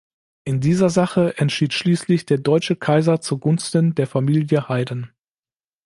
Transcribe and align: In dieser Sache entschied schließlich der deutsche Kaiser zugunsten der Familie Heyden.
In 0.45 0.61
dieser 0.61 0.89
Sache 0.89 1.37
entschied 1.37 1.73
schließlich 1.73 2.25
der 2.25 2.39
deutsche 2.39 2.75
Kaiser 2.75 3.21
zugunsten 3.21 3.93
der 3.93 4.07
Familie 4.07 4.67
Heyden. 4.67 5.11